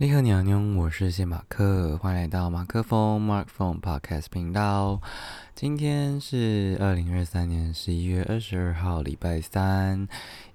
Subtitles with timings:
[0.00, 5.02] 你好，娘娘，我是谢马克，欢迎来到马克风 Mark Phone Podcast 频道。
[5.56, 10.06] 今天是二零二三年十一月二十二号，礼拜三。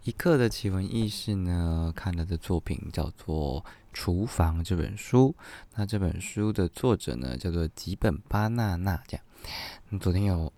[0.06, 3.62] 一刻的奇闻异事呢，看到的作品叫做
[3.92, 5.36] 《厨房》这本书。
[5.76, 9.04] 那这本书的作者呢，叫做吉本巴纳纳。
[9.10, 10.54] 这样，昨天有。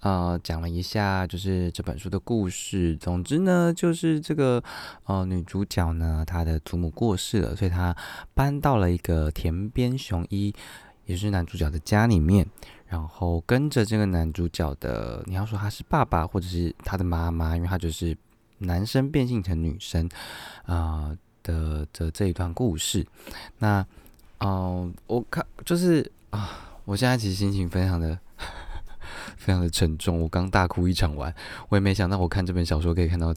[0.00, 2.96] 呃， 讲了一下就是这本书的故事。
[2.96, 4.62] 总之呢，就是这个
[5.04, 7.96] 呃女主角呢，她的祖母过世了，所以她
[8.34, 10.52] 搬到了一个田边雄一，
[11.06, 12.46] 也是男主角的家里面，
[12.88, 18.16] 然后跟着这个男主角的，你要说他是爸爸或者是他的妈妈，因为他就是
[18.58, 20.08] 男生变性成女生
[20.66, 23.06] 啊的的这一段故事。
[23.58, 23.86] 那
[24.40, 28.18] 哦，我看就是啊，我现在其实心情非常的。
[29.44, 31.32] 非常的沉重，我刚大哭一场完，
[31.68, 33.34] 我也没想到我看这本小说可以看到，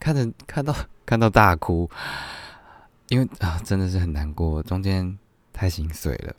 [0.00, 0.74] 看着看到
[1.06, 1.88] 看到大哭，
[3.08, 5.16] 因为啊真的是很难过，中间
[5.52, 6.34] 太心碎了。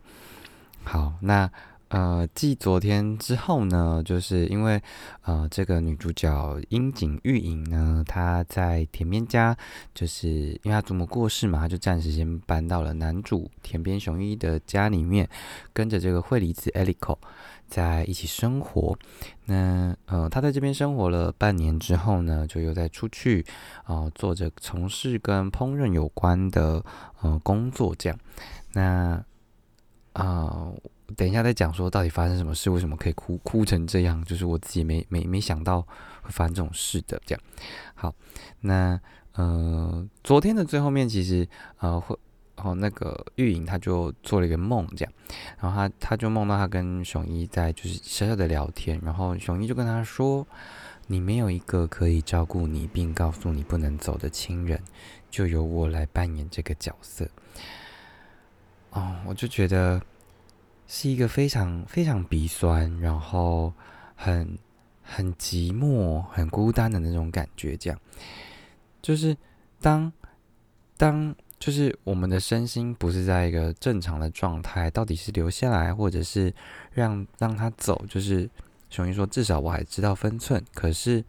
[0.83, 1.49] 好，那
[1.89, 4.81] 呃继昨天之后呢，就是因为
[5.23, 9.55] 呃这个女主角樱井玉影呢，她在田边家，
[9.93, 15.29] 就是因为她祖母过世嘛，她就暂时先搬到了男主田边雄一的家里面，
[15.73, 17.17] 跟着这个惠梨子 Eliko。
[17.67, 18.97] 在一起生活，
[19.45, 23.45] 那呃，她在这边生活了半年之后呢，就又再出去
[23.83, 26.83] 啊，做着从事跟烹饪有关的
[27.21, 28.17] 呃工作，这样。
[28.73, 29.23] 那
[30.13, 30.71] 啊，
[31.15, 35.81] 等一下再讲说到底发生什么事，为什么可以哭哭成这样，就是我自己没没没想到
[36.21, 37.41] 会发生这种事的，这样。
[37.95, 38.13] 好，
[38.61, 38.99] 那
[39.33, 41.47] 呃，昨天的最后面其实
[41.79, 42.17] 呃会。
[42.55, 45.13] 然后那个玉莹，他就做了一个梦，这样，
[45.61, 50.45] 然后他他就梦到他跟熊一在就是小小的聊天，然后熊一就跟他说
[51.07, 54.77] ：“你没有一个可以照顾你并告诉你不能走的亲人，
[55.31, 57.25] 就由我来扮演这个角色。”
[58.91, 60.01] 哦，我就觉得
[60.89, 63.71] 是一个非常非常鼻酸，然后
[64.15, 64.57] 很
[65.01, 67.97] 很寂寞、很孤单的那种感觉，这样，
[69.01, 69.37] 就是
[69.79, 70.11] 当
[70.97, 71.33] 当。
[71.59, 76.53] 就是我们的身心不是在一个正常的状态，到底是留下来，或者是
[76.93, 78.01] 让让他走？
[78.07, 78.49] 就是
[78.89, 80.63] 熊一说，至少我还知道分寸。
[80.73, 81.21] 可是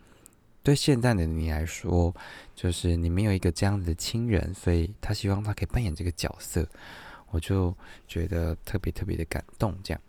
[0.62, 2.14] 对现在的你来说，
[2.54, 6.64] 就是你没有一个这样子的亲人，所以他希望他可以扮演这个角色，
[7.30, 7.74] 我就
[8.06, 9.74] 觉得特别特别的感动。
[9.82, 10.00] 这样，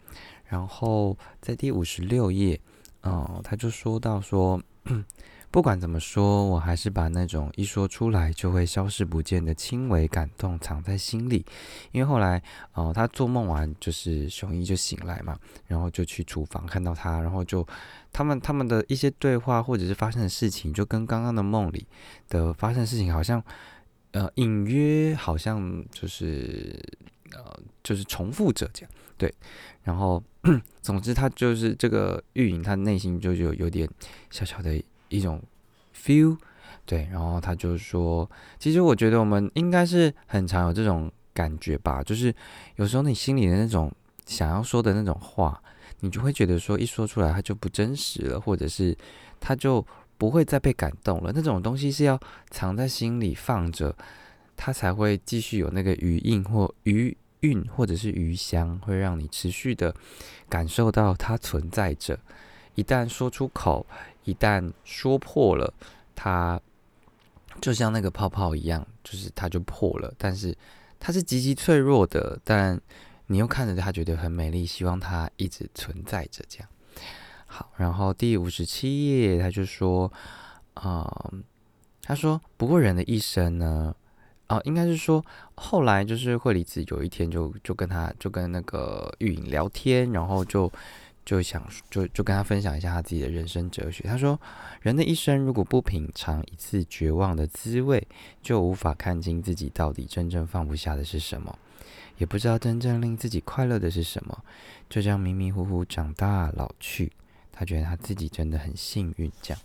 [0.46, 2.60] 然后在第五十六页，
[3.04, 4.62] 嗯，他就说到说。
[5.52, 11.46] 不管怎么说，我还是把那种一说出来就会消失不见的轻微感动藏在心里。
[11.92, 17.68] 因为后来，哦，他做梦完，就是熊一就醒来嘛，然后就去厨房看到他，然后就
[18.14, 21.86] 他们他们的一些对话或者是发生的事情，就跟刚刚的梦里
[22.30, 23.44] 的发生的事情好像，
[24.12, 26.82] 呃，隐约好像就是
[27.36, 28.92] 呃，就是重复着这样。
[29.18, 29.34] 对，
[29.84, 30.24] 然后
[30.82, 33.90] 总之他就是这个玉影，他内心就有有点
[34.30, 34.82] 小小的。
[35.14, 35.44] 一种
[35.94, 36.38] feel，
[36.86, 42.34] 对，然后他就说，其实我觉得我们应该是很常有这种感觉吧，就是
[42.78, 43.92] 有时候你心里的那种
[44.26, 45.62] 想要说的那种话，
[46.00, 48.98] 你就会觉得说一说出来它就不真实了，或者是
[49.42, 49.86] 他就
[50.18, 51.34] 不会再被感动了。
[51.36, 52.18] 那种东西是要
[52.50, 53.94] 藏在心里放着，
[54.56, 59.94] 它才会继续有那个余韵或余韵，或者是余香，会让你持续的
[60.50, 62.20] 感受到它存在着。
[62.76, 63.86] 一旦说出口。
[64.24, 65.74] 一旦说破了，
[66.14, 66.62] 它
[67.60, 70.14] 就像那个泡泡一样，就是它就破了。
[70.16, 70.56] 但是
[71.00, 72.80] 它是极其脆弱的，但
[73.26, 76.46] 你又看着它，觉得很美丽，希望它一直存在着。
[76.48, 76.70] 这样
[77.48, 80.14] 好，然后第五十七页，他就说，
[80.76, 81.32] 啊，
[82.04, 83.96] 他说，不过人的一生呢，
[84.52, 85.24] 啊，应该是说，
[85.56, 90.72] 后来就是惠理子有一天就就跟他就跟那个玉影聊天，然后就。
[91.24, 94.04] 就想就就跟他分享一下他自己的人生哲学。
[94.08, 94.38] 他说
[94.82, 98.06] ：“人的一生如果不品尝一次绝望的滋味，
[98.42, 101.56] 就无法看清自己到底真正放不下的是什么，
[102.18, 104.36] 也不知道真正令自己快乐的是什么。
[104.90, 107.12] 就这样迷迷糊糊长大老去。
[107.52, 109.32] 他觉得他自己真的很幸运。
[109.44, 109.62] 这样，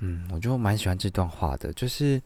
[0.00, 1.72] 嗯，我就蛮喜欢这段话的。
[1.72, 2.20] 就是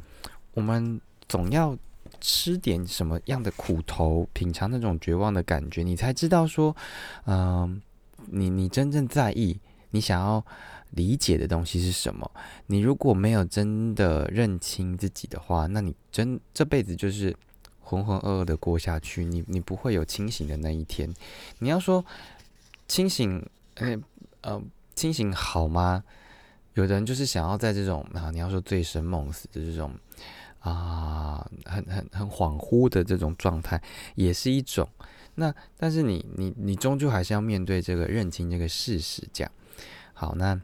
[0.54, 1.76] 我们总要
[2.20, 6.74] 吃点什么样的苦头，品尝那种绝望的感觉，你才知道说，
[7.26, 7.80] 嗯。”
[8.30, 9.58] 你你真正在意，
[9.90, 10.44] 你想要
[10.90, 12.30] 理解的东西是什么？
[12.66, 17.34] 你如果没有真的认清自己的话，那你真这辈子就是
[17.80, 19.24] 浑浑噩噩的过下去。
[19.24, 21.10] 你你不会有清醒的那一天。
[21.60, 22.04] 你要说
[22.86, 23.42] 清醒，
[23.76, 23.96] 呃
[24.42, 24.62] 呃，
[24.94, 26.04] 清醒好吗？
[26.74, 29.90] 有的人就是想要在这种啊，你要说醉生梦死的这种
[30.60, 33.80] 啊，很很很恍惚的这种状态，
[34.14, 34.88] 也是一种。
[35.36, 39.52] 那但是你你你终究还是要面对这个认清这个事实，这样。
[40.12, 40.60] 好，那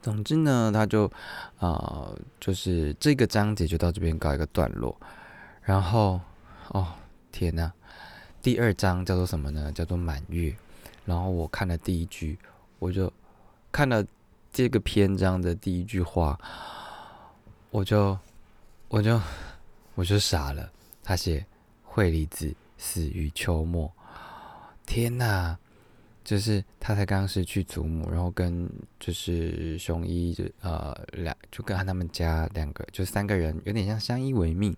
[0.00, 1.10] 总之呢，他就
[1.58, 2.10] 啊，
[2.40, 4.98] 就是这个章节就到这边告一个段落。
[5.62, 6.20] 然后
[6.68, 6.94] 哦
[7.30, 7.72] 天呐，
[8.40, 9.70] 第二章叫做什么呢？
[9.72, 10.54] 叫做满月。
[11.04, 12.38] 然后我看了第一句，
[12.78, 13.12] 我就
[13.70, 14.02] 看了
[14.50, 16.38] 这个篇章的第一句话，
[17.70, 18.18] 我就
[18.94, 19.20] 我就
[19.96, 20.70] 我就傻了。
[21.02, 21.44] 他写
[21.82, 22.54] 惠离子。
[22.76, 23.90] 死于秋末，
[24.84, 25.56] 天哪！
[26.22, 28.68] 就是他才刚刚失去祖母，然后跟
[29.00, 34.76] 就是熊一就呃两就跟他他们家两个就三个人有点像相依为命，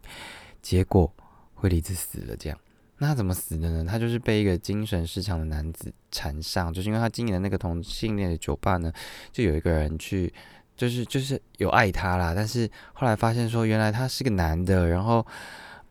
[0.63, 1.13] 结果
[1.55, 2.57] 惠离子死了这样。
[2.99, 3.85] 那他怎么死的呢？
[3.89, 8.93] 他就是被一个精神失常的男子缠上，就是因为他经营的那个同性恋的酒吧呢，
[9.33, 10.33] 就有一个人去
[10.76, 15.26] 就是就是有爱他啦，但是后来发现说原来他是个男的，然后。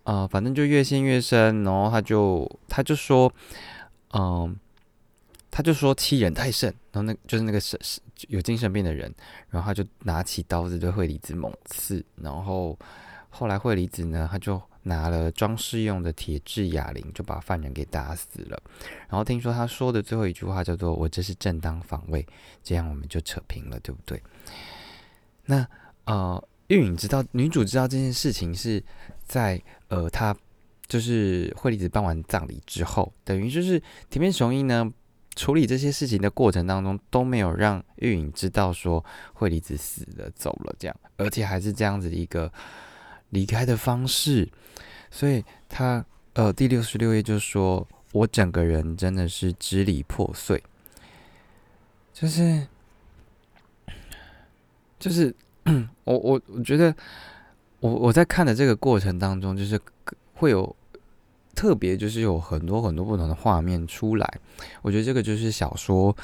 [0.07, 3.33] 呃，反正就越陷越深，然后他就他就说，
[4.13, 4.55] 嗯，
[5.49, 9.11] 他就说欺人太甚，然后那就是那个是是有精神病的人，
[9.49, 12.77] 然后他就拿起刀子对惠离子猛刺，然后
[13.31, 18.59] 后来惠离子呢，他就拿了装饰用的铁质哑铃，就把犯人给打死了。
[19.09, 22.25] 然后听说他说的最后一句话叫做“我这是正当防卫”，
[22.63, 24.19] 这样我们就扯平了，对不对？
[25.45, 25.67] 那
[26.05, 28.83] 呃，玉影知道女主知道这件事情是。
[29.27, 30.37] 在呃，她
[30.85, 34.87] 就是惠利子办完葬礼之后，等于就是田边雄一呢
[35.35, 39.03] 处理这些事情的过程当中都没有让玉影知道说
[39.33, 42.53] 惠利子死了走了这样，而且还是这样子的一个
[43.31, 44.47] 离开的方式，
[45.09, 50.61] 所以他呃第六十六页就说我整个人真的是支离破碎，
[52.13, 52.67] 就是
[54.99, 55.35] 就是
[56.03, 56.95] 我我我觉得。
[57.81, 59.79] 我我在看的这个过程当中，就是
[60.33, 60.75] 会有
[61.55, 64.39] 特别，就是有很多很多不同的画面出来。
[64.81, 66.15] 我觉得这个就是小说，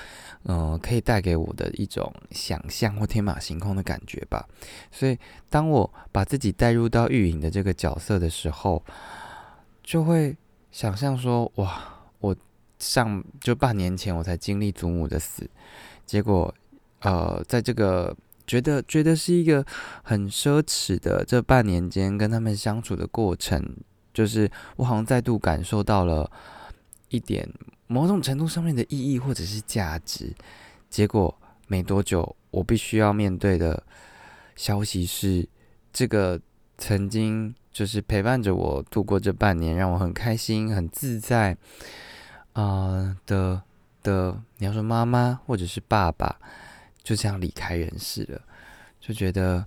[0.43, 4.45] 嗯，可以带给我的一种想象或天马行空的感觉吧。
[4.91, 5.17] 所以，
[5.49, 8.83] 当我把自己带入到玉影的这个角色的时候，
[9.83, 10.35] 就会
[10.71, 11.81] 想象说：哇，
[12.19, 12.35] 我
[12.77, 15.49] 上就半年前我才经历祖母的死，
[16.05, 16.53] 结果，
[16.99, 18.15] 呃，在这个。
[18.47, 19.65] 觉得觉得是一个
[20.03, 23.63] 很奢侈的这半年间跟他们相处的过程，
[24.13, 26.29] 就是我好像再度感受到了
[27.09, 27.47] 一点
[27.87, 30.33] 某种程度上面的意义或者是价值。
[30.89, 31.33] 结果
[31.67, 33.81] 没多久，我必须要面对的
[34.55, 35.47] 消息是，
[35.93, 36.39] 这个
[36.77, 41.55] 曾经就是陪伴着我度过这半年，让我很开心、很自在
[42.53, 43.61] 啊的
[44.03, 46.37] 的，你要说妈妈或者是爸爸。
[47.03, 48.39] 就这样离开人世了，
[48.99, 49.65] 就觉得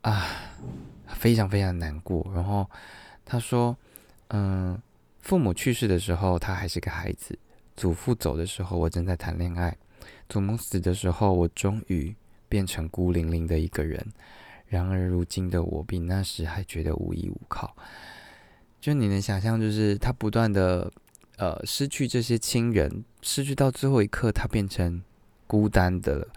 [0.00, 0.26] 啊，
[1.06, 2.28] 非常非常难过。
[2.34, 2.68] 然后
[3.32, 3.74] 他说
[4.28, 4.78] ：“嗯，
[5.20, 7.34] 父母去世的时候，他还是个孩子；
[7.74, 9.72] 祖父走的时候，我正在谈恋爱；
[10.28, 12.14] 祖母死的时候，我终于
[12.46, 14.06] 变成孤零零的一个人。
[14.66, 17.74] 然而，如今的我比那时还觉得无依无靠。
[18.82, 20.92] 就你能想象，就是他不断的
[21.38, 25.02] 呃失去这些亲人，失去到最后一刻，他变成。”
[25.44, 26.28] 孤单的了，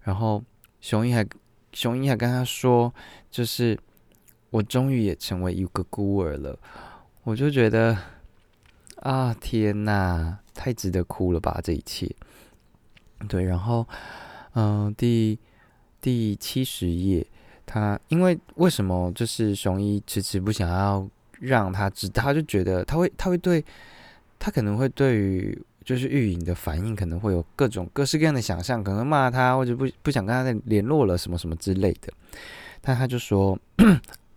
[0.00, 0.42] 然后
[0.80, 1.26] 熊一还
[1.74, 2.94] 熊一还跟他说，
[3.30, 3.78] 就是
[4.50, 6.58] 我终于也成为一个孤儿了，
[7.24, 7.96] 我就觉得
[8.96, 12.10] 啊天哪，太值得哭了吧这一切。
[13.28, 13.86] 对，然后
[14.54, 15.38] 嗯第
[16.00, 17.26] 第七十页，
[17.66, 21.08] 他因为为什么就是熊一迟迟不想要
[21.40, 23.64] 让他知道，他就觉得他会他会对
[24.38, 25.62] 他可能会对于。
[25.84, 32.12] 就是玉影的反应可能会有各种各式各样的想象，可能骂他或者不不想跟他再联络了什么什么之类的。
[32.82, 33.58] 但他就说，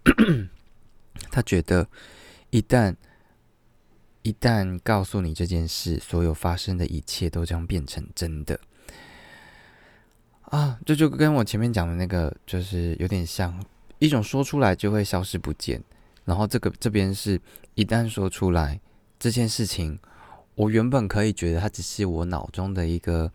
[1.32, 1.88] 他觉得
[2.50, 2.96] 一旦
[4.22, 8.60] 一旦告诉你这件事，所有发生的一切都将变成真的。
[10.42, 13.64] 啊，这就跟我前面讲的那个就是有点像，
[14.00, 15.82] 一种说出来就会消失不见，
[16.26, 17.40] 然后这个这边是
[17.76, 18.80] 一旦说出来
[19.20, 20.00] 这件事情。
[20.56, 23.32] 我原本可以觉得它只是我脑中的一个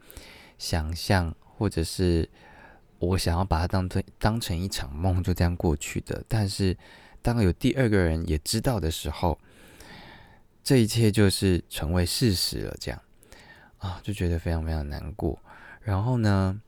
[0.59, 2.29] 想象，或者是
[2.99, 6.25] 我想要把它当成当成一场梦，就这样过去的。
[6.29, 6.77] 但是
[7.23, 9.39] 当有第二个人也知道的时候，
[10.63, 12.77] 这一切就是成为事实了。
[12.81, 13.01] 这样
[13.79, 15.39] 啊，就觉得非常非常难过。
[15.83, 16.61] 然后呢，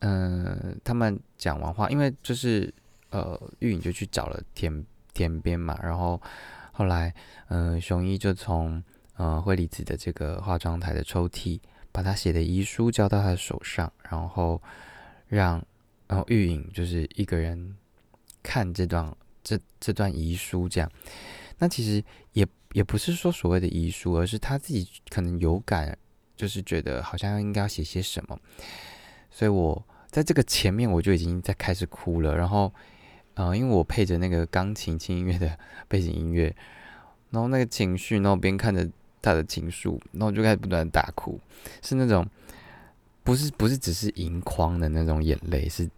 [0.00, 2.72] 嗯，他们讲完话，因为就是
[3.10, 5.78] 呃，玉影就去找了田田边嘛。
[5.82, 6.20] 然后
[6.72, 7.14] 后来，
[7.48, 8.82] 嗯，熊一就从。
[9.16, 11.60] 呃，惠离子的这个化妆台的抽屉，
[11.92, 14.60] 把他写的遗书交到他的手上，然后
[15.28, 15.62] 让
[16.12, 17.74] 然后玉影就是一个人
[18.42, 20.90] 看这段这这段遗书这样。
[21.56, 22.04] 那其实
[22.34, 25.96] 也也不是说所谓的遗书，而是他自己可能有感，
[26.36, 28.38] 就是觉得好像应该要写些什么。
[29.30, 32.70] 所以我在这个前面我就已经在开始哭了，然后，
[33.32, 36.54] 呃，因为我配着那个钢琴轻音乐的背景音乐，
[37.30, 38.86] 然后那个情绪，然后边看着
[39.22, 41.40] 他的情书，然后就开始不断的大哭，
[41.80, 42.28] 是那种
[43.22, 45.88] 不是不是只是盈眶的那种眼泪，是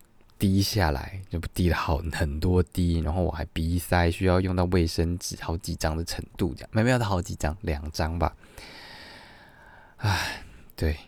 [0.45, 8.37] 滴下来，就滴了好很多滴，然后我还鼻塞，需要用到卫生纸好几张的程度，这样没有到好几张，两张吧。
[9.97, 10.45] 唉，
[10.77, 10.99] 对，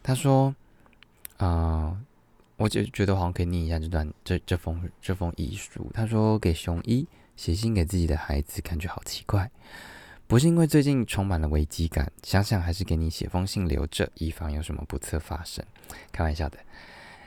[0.00, 0.54] 他说。
[1.38, 1.98] 啊，
[2.56, 5.90] 我就觉得好像可以念一下这段这这封这封遗书。
[5.92, 7.04] 他说给熊一
[7.34, 9.50] 写信给自己的孩子，感觉好奇怪。
[10.28, 15.64] 不是因为最近充满了危机感，想想还是给你写封信留着，以防有什么不测发生。
[16.12, 16.58] 开玩笑的。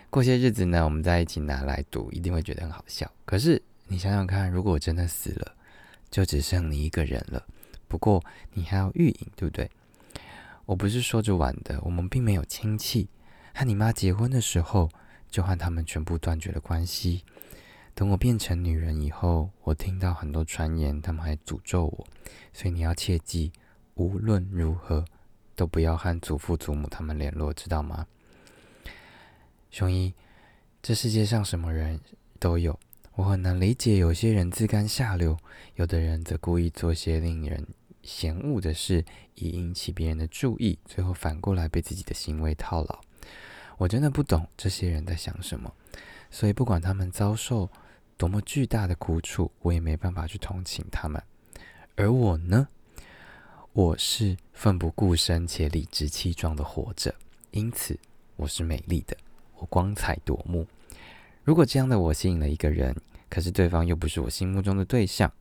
[0.10, 3.10] 过些日子呢，我们在一起拿来读，一定会觉得很好笑。
[3.26, 5.56] 可是你想想看，如果我真的死了，
[6.10, 7.46] 就只剩你一个人了。
[7.88, 9.70] 不过你还要育影，对不对？
[10.66, 13.08] 我不是说着玩的，我们并没有亲戚。
[13.54, 14.90] 和你妈结婚的时候，
[15.30, 17.24] 就和他们全部断绝了关系。
[17.94, 22.08] 等我变成女人以后，我听到很多传言，他们还诅咒我。
[22.52, 23.52] 所以你要切记，
[23.94, 25.06] 无论如何
[25.56, 28.08] 都不要和祖父祖母他们联络，知道吗？
[29.76, 30.14] 熊一，
[30.82, 32.00] 这世界上什么人
[32.40, 32.80] 都有，
[33.16, 35.38] 我很难理解有些人自甘下流，
[35.76, 37.68] 有的人则故意做些令人
[38.02, 39.04] 嫌恶的事，
[39.34, 43.02] 以引起别人的注意，最后反过来被自己的行为套牢。
[43.76, 45.70] 我真的不懂这些人在想什么，
[46.32, 47.70] 所以不管他们遭受
[48.16, 51.22] 多么巨大的苦楚，我也没办法去同情他们。
[51.98, 52.66] 而我呢，
[53.74, 57.14] 我是奋不顾身且理直气壮的活着，
[57.52, 58.00] 因此
[58.38, 59.18] 我是美丽的，
[59.58, 60.66] 我光彩夺目。
[61.44, 62.96] 如果这样的我吸引了一个人，
[63.30, 65.32] 可是对方又不是我心目中的对象，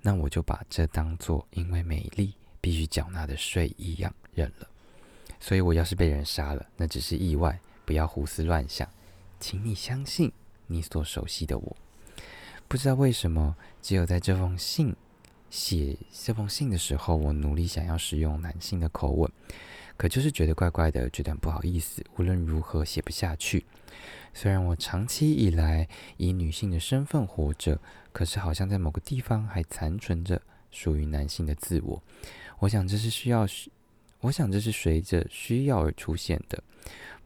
[0.00, 4.68] 那我就把这当做因为美丽必须缴纳的税一样认了。
[5.40, 7.58] 所以我要是被人杀了，那只是意外。
[7.86, 8.88] 不要胡思乱想，
[9.40, 10.30] 请你相信
[10.68, 11.76] 你所熟悉的我。
[12.68, 14.94] 不知道为什么，只有在这封信
[15.50, 19.28] 写这封信的时候，我努力想要使用男性的口吻，
[20.00, 22.02] 可就是觉得怪怪的，觉得很不好意思。
[22.16, 23.66] 无论如何，写不下去。
[24.32, 27.78] 虽然我长期以来以女性的身份活着，
[28.10, 30.40] 可是好像在某个地方还残存着
[30.70, 32.02] 属于男性的自我。
[32.60, 33.46] 我想这是需要，
[34.20, 36.62] 我想这是随着需要而出现的。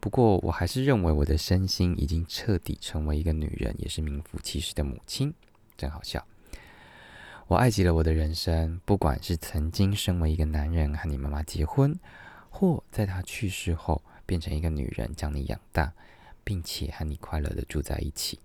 [0.01, 5.33] 不过，我还是认为我的身心已经彻底成为一个女人，也是名副其实的母亲，
[5.77, 6.27] 真好笑。
[7.47, 11.97] 我爱极了我的人生，不管是曾经身为一个男人和你妈妈结婚，
[12.55, 15.93] 或在她去世后变成一个女人将你养大，
[16.45, 18.39] 并且和你快乐的住在一起，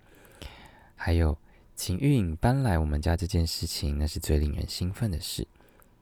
[0.96, 1.38] 还有
[1.76, 5.48] 请玉影搬来我们家这件事情，那是最令人兴奋的事。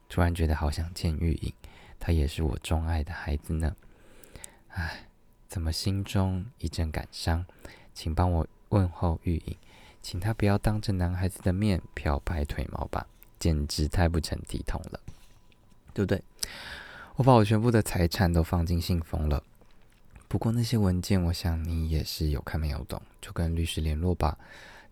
[0.08, 1.54] 突然觉得好想见玉影，
[2.00, 3.76] 她也是我钟爱的孩子呢。
[4.70, 5.04] 唉。
[5.50, 7.46] 怎么心中一阵感伤？
[7.94, 9.56] 请帮我问候玉影，
[10.02, 13.08] 请他不要当着男孩子的面漂白腿毛吧，
[13.40, 15.00] 简直太不成体统了，
[15.94, 16.22] 对不对？
[17.18, 19.44] 我把我全部的财产都放进信封了，
[20.28, 24.38] 不过那些文件，我想你也是有看没有懂，就跟律师联络吧。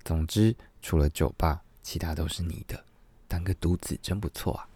[0.03, 2.83] 总之，除了酒吧，其他都是你的。
[3.27, 4.67] 当个独子真不错啊！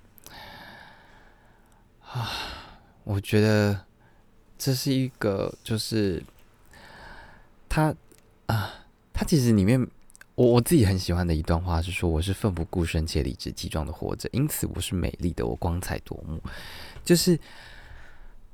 [2.06, 2.32] 啊，
[3.04, 3.86] 我觉得。
[4.62, 6.22] 这是一个，就是
[7.70, 7.96] 他
[8.48, 8.74] 啊，
[9.14, 9.88] 他其实里面
[10.40, 16.42] 我我自己很喜欢的一段话是说，我是奋不顾身且理直气壮的活着，因此我是美丽的，我光彩夺目。
[17.04, 17.38] 就是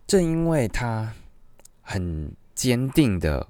[0.08, 1.14] 正因为他
[1.84, 3.48] 很坚定的，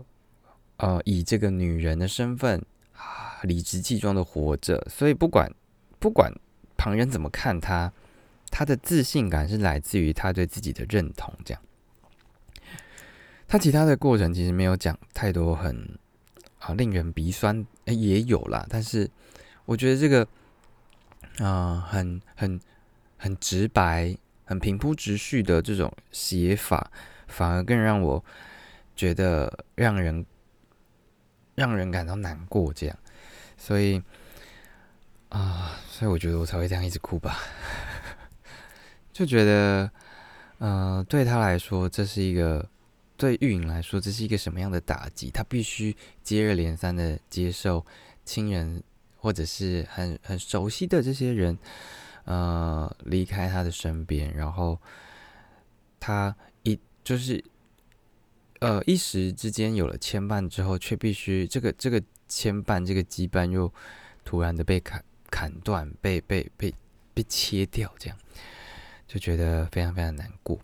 [0.75, 2.61] 呃，以这个女人的身份
[2.97, 5.49] 啊，理直气壮的活着，所以不管
[5.97, 6.29] 不管
[6.75, 7.93] 旁人怎么看他，
[8.51, 11.63] 他的自信感是来自于他对自己的认同，这样。
[13.47, 15.97] 他其他的过程其实没有讲太多很
[16.65, 19.07] 啊令人鼻酸，也有啦，但是
[19.65, 20.27] 我觉得这个
[21.37, 22.59] 啊很很
[23.17, 26.89] 很直白、很平铺直叙的这种写法，
[27.27, 28.23] 反而更让我
[28.95, 30.25] 觉得让人
[31.53, 32.73] 让人感到难过。
[32.73, 32.97] 这样，
[33.57, 34.01] 所以
[35.29, 37.37] 啊，所以我觉得我才会这样一直哭吧，
[39.13, 39.91] 就觉得
[40.57, 42.67] 嗯，对他来说这是一个。
[43.17, 45.29] 对玉影来说，这是一个什么样的打击？
[45.31, 47.85] 他必须接二连三的接受
[48.23, 48.83] 亲人
[49.17, 51.57] 或者是很很熟悉的这些人，
[52.25, 54.79] 呃，离开他的身边，然后
[55.99, 57.43] 他一就是
[58.59, 63.71] 呃一时之间有了牵绊之后，却必须这个这个牵绊这个羁绊又
[64.23, 66.73] 突然的被砍砍断，被被被
[67.13, 68.17] 被切掉，这样
[69.07, 70.59] 就觉得非常非常难过。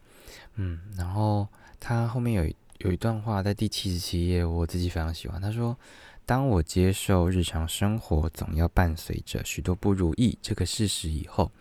[0.55, 1.47] 嗯，然后
[1.83, 5.41] 他后面有有一段话在第七十七页，我自己非常喜欢。
[5.41, 5.75] 他说
[6.27, 11.51] ：“当我接受日常生活总要伴随着许多不如意这个事实以后，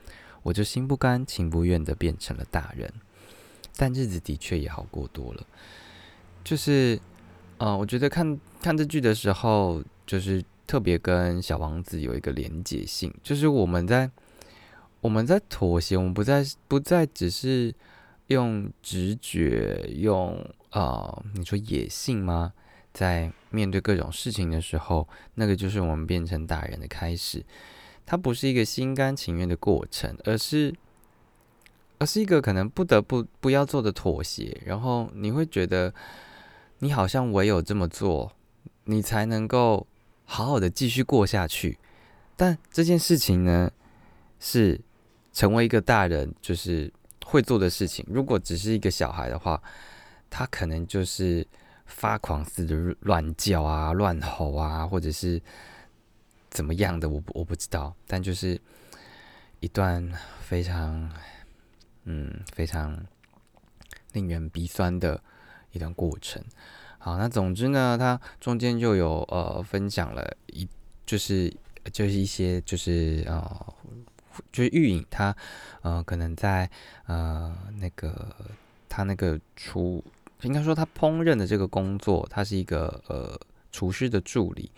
[0.43, 2.93] 我就心不甘情不愿的变成了大人。
[3.79, 5.47] 但日子的确也好过多了。
[6.45, 7.00] 就是，
[7.57, 14.11] 呃，我觉得看看这剧的时候，就是特别跟小王子有一个连结性，就是我们在
[15.00, 17.75] 我们在妥协，我们不再不再只是。”
[18.31, 22.53] 用直觉，用啊，你说野性吗？
[22.93, 27.45] 在面对各种事情的时候，那个就是我们变成大人的开始。
[28.07, 30.73] 它不是一个心甘情愿的过程，而是，
[31.99, 34.61] 而是一个可能不得不不要做的妥协。
[34.65, 35.93] 然后你会觉得，
[36.79, 38.31] 你好像唯有这么做，
[38.85, 39.89] 你才能够
[40.25, 41.79] 好好的继续过下去。
[42.37, 43.73] 但这件事情呢，
[44.39, 44.81] 是
[45.33, 46.93] 成为一个大人，就是。
[47.27, 49.62] 会做的事情，如果只是一个小孩的话，
[50.29, 51.47] 他可能就是
[51.87, 55.41] 发狂似的乱叫啊、乱吼啊，或者是
[56.49, 57.95] 怎么样的，我我不知道。
[58.07, 58.61] 但就是
[59.61, 60.11] 一段
[60.41, 61.11] 非常
[62.05, 62.99] 嗯非常
[64.12, 65.23] 令人鼻酸的
[65.73, 66.43] 一段过程。
[66.99, 70.69] 好，那总之呢，他中间就有呃分享了一
[71.07, 71.55] 就是
[71.93, 73.75] 就是一些就是呃。
[74.53, 75.35] 就是玉影，他
[75.83, 76.69] 呃，可能在
[77.07, 78.35] 呃那个
[78.89, 80.03] 他那个厨，
[80.43, 83.39] 应该说他烹饪的这个工作，他是一个呃
[83.71, 84.71] 厨师的助理，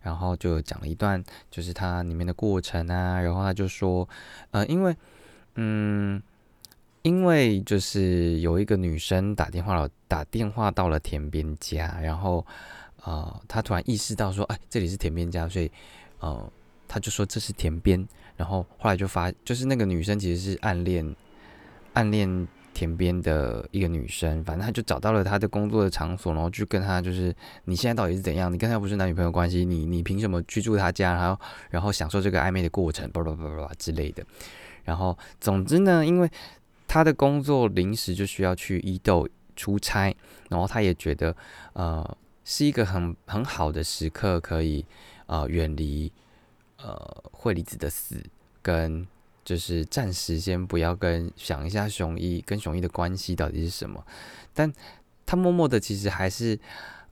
[0.00, 4.08] 然后就讲了一段，就是他里面的过程啊，然后他就说，
[4.50, 4.96] 呃，因为
[5.54, 6.22] 嗯，
[7.02, 12.44] 因为就是有一个女生打电话了，打电话到了田边家，然后
[13.04, 15.70] 呃，他突然意识到说，哎，这里是田边家，所以
[16.18, 16.52] 呃，
[16.88, 18.06] 他就说这是田边。
[18.40, 21.14] 然后后来就发，就是那个女生其实是暗恋
[21.92, 27.36] 暗恋田边的一个女生，反正她就找到了她的工作的场所，然后就跟他就是
[27.66, 28.50] 你现在到底是怎样？
[28.50, 31.12] 你跟他不是男女朋友关系，你你凭什么去住他家？
[31.12, 34.24] 然后然后享受这个暧昧的过程，叭叭叭叭之类的。
[34.84, 36.30] 然后总之呢，因为
[36.88, 40.16] 他的工作临时就需要去伊豆出差，
[40.48, 41.36] 然后他也觉得
[41.74, 44.82] 呃是一个很很好的时刻，可以
[45.26, 46.10] 呃远离。
[46.82, 48.16] 呃，惠理子的死
[48.62, 49.06] 跟
[49.44, 54.02] 就是暂时先不要跟想一下熊一跟熊一的关系到底是什么，
[54.54, 54.72] 但
[55.26, 56.58] 他默默的其实还是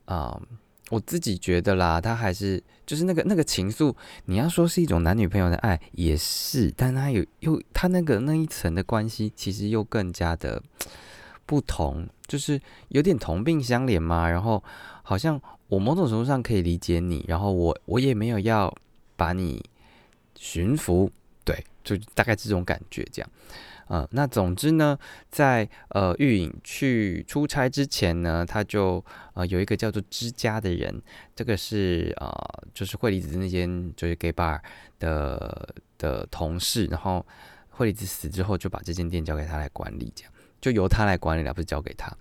[0.06, 0.40] 啊，
[0.88, 10.62] 我自己觉得啦，他还是就是那个那个情愫，你要说是一种男女朋友的爱也是，但他有又他那个那一层的关系其实又更加的
[11.44, 14.28] 不同，就是有点同病相怜嘛。
[14.30, 14.64] 然后
[15.02, 18.74] 好像我某种程度上可以理解你，然后我我也没有要。
[19.18, 19.62] 把你
[20.36, 21.10] 驯服，
[21.44, 23.30] 对，就大概这种感觉，这样，
[23.88, 24.96] 嗯，那总之呢，
[25.28, 29.04] 在呃玉影去出差之前呢，他就
[29.34, 31.02] 呃有一个叫做之家的人，
[31.34, 32.30] 这个是呃
[32.72, 34.60] 就是惠离子那间就是 gay bar
[35.00, 37.26] 的的同事，然后
[37.70, 42.16] 惠离子死之后就把这间店交给他来管理，这样就由他来管理了，不是交给他。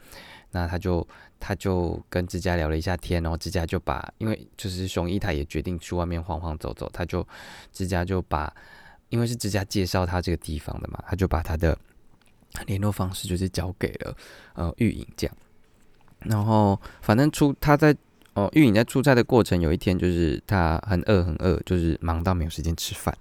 [0.51, 1.05] 那他就
[1.39, 7.25] 他就跟之家聊了一下天，然后之家就把，因为就是熊一他也决定去外面晃晃走走，他就
[7.73, 8.51] 之家就把，
[9.09, 11.77] 因为是之家介绍他这个地方的嘛，他就把他的
[12.65, 14.15] 联络方式就是交给了
[14.53, 15.37] 呃玉影这样，
[16.19, 17.95] 然后反正出他在
[18.33, 23.15] 哦玉影在出差的过程，有一天就是他很饿很饿，就是忙到没有时间吃饭，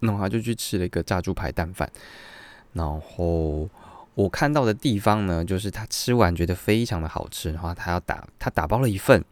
[0.00, 1.90] 然后他就去吃了一个炸猪排蛋饭，
[2.72, 3.70] 然后。
[4.18, 9.24] 我看到的地方呢，就是他吃完觉得非常的好吃，然后他要打他打包了一份，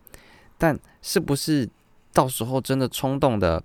[0.56, 1.68] 但是不是
[2.12, 3.60] 到时候真的冲动的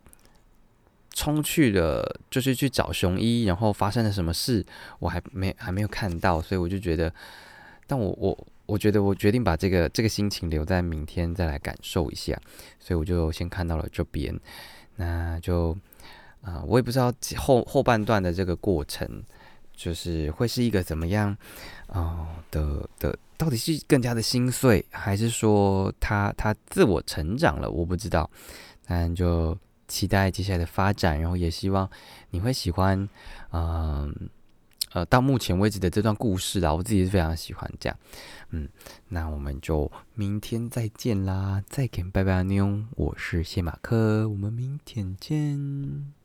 [1.11, 4.65] 冲去了，就是去找熊一，然后发生了什么事，
[4.97, 7.13] 我还没还没有看到，所以我就觉得，
[7.85, 12.35] 但我我我觉得我决定把这个这个心情留在明天再来感受一下，
[12.79, 14.35] 所以我就先看到了这边，
[14.95, 15.77] 那就
[16.41, 19.23] 啊，我也不知道后后半段的这个过程。
[19.81, 21.35] 就是会是一个怎么样
[21.87, 27.67] 啊的的，到底是更加的心碎，还是说他他自我成长了？
[27.67, 28.29] 我不知道，
[28.85, 31.89] 但就期待接下来的发展，然后也希望
[32.29, 33.09] 你会喜欢，
[33.51, 34.13] 嗯
[34.91, 37.97] 呃，到目前为止的这段故事啦，我自己是非常喜欢这样，
[38.51, 38.69] 嗯，
[39.07, 46.20] 那我们就明天再见啦，再见，拜拜，妞，我是谢马克，我们明天见。